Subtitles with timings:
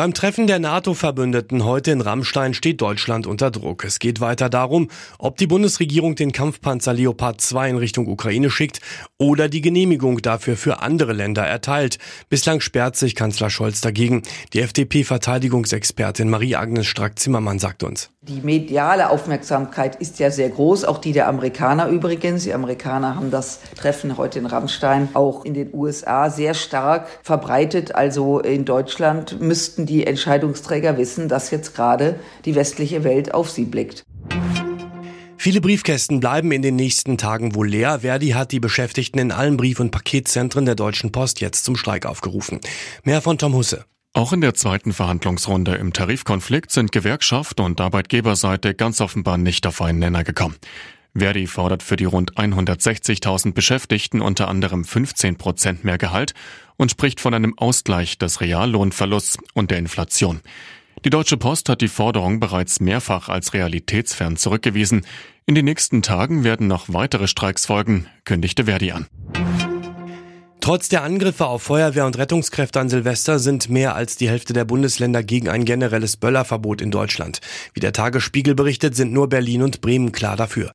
[0.00, 3.84] Beim Treffen der NATO-Verbündeten heute in Rammstein steht Deutschland unter Druck.
[3.84, 4.88] Es geht weiter darum,
[5.18, 8.80] ob die Bundesregierung den Kampfpanzer Leopard 2 in Richtung Ukraine schickt
[9.18, 11.98] oder die Genehmigung dafür für andere Länder erteilt.
[12.30, 14.22] Bislang sperrt sich Kanzler Scholz dagegen.
[14.54, 18.08] Die FDP-Verteidigungsexpertin Marie-Agnes Strack-Zimmermann sagt uns.
[18.22, 22.44] Die mediale Aufmerksamkeit ist ja sehr groß, auch die der Amerikaner übrigens.
[22.44, 27.94] Die Amerikaner haben das Treffen heute in Rammstein auch in den USA sehr stark verbreitet.
[27.94, 33.64] Also in Deutschland müssten die Entscheidungsträger wissen, dass jetzt gerade die westliche Welt auf sie
[33.64, 34.04] blickt.
[35.36, 38.00] Viele Briefkästen bleiben in den nächsten Tagen wohl leer.
[38.00, 42.06] Verdi hat die Beschäftigten in allen Brief- und Paketzentren der Deutschen Post jetzt zum Streik
[42.06, 42.60] aufgerufen.
[43.04, 43.84] Mehr von Tom Husse.
[44.12, 49.80] Auch in der zweiten Verhandlungsrunde im Tarifkonflikt sind Gewerkschaft und Arbeitgeberseite ganz offenbar nicht auf
[49.80, 50.56] einen Nenner gekommen.
[51.14, 56.34] Verdi fordert für die rund 160.000 Beschäftigten unter anderem 15 Prozent mehr Gehalt
[56.76, 60.40] und spricht von einem Ausgleich des Reallohnverlusts und der Inflation.
[61.04, 65.06] Die Deutsche Post hat die Forderung bereits mehrfach als realitätsfern zurückgewiesen.
[65.46, 69.06] In den nächsten Tagen werden noch weitere Streiks folgen, kündigte Verdi an.
[70.60, 74.66] Trotz der Angriffe auf Feuerwehr und Rettungskräfte an Silvester sind mehr als die Hälfte der
[74.66, 77.40] Bundesländer gegen ein generelles Böllerverbot in Deutschland.
[77.72, 80.72] Wie der Tagesspiegel berichtet, sind nur Berlin und Bremen klar dafür.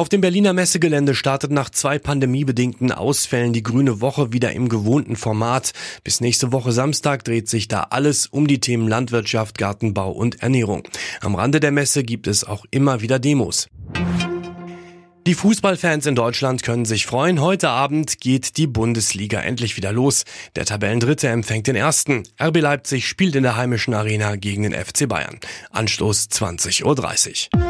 [0.00, 5.14] Auf dem Berliner Messegelände startet nach zwei pandemiebedingten Ausfällen die Grüne Woche wieder im gewohnten
[5.14, 5.72] Format.
[6.04, 10.84] Bis nächste Woche Samstag dreht sich da alles um die Themen Landwirtschaft, Gartenbau und Ernährung.
[11.20, 13.68] Am Rande der Messe gibt es auch immer wieder Demos.
[15.26, 17.42] Die Fußballfans in Deutschland können sich freuen.
[17.42, 20.24] Heute Abend geht die Bundesliga endlich wieder los.
[20.56, 22.22] Der Tabellendritte empfängt den ersten.
[22.42, 25.38] RB Leipzig spielt in der heimischen Arena gegen den FC Bayern.
[25.72, 27.69] Anstoß 20.30 Uhr.